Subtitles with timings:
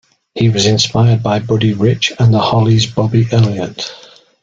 [0.33, 3.93] He was inspired by Buddy Rich and The Hollies' Bobby Elliott.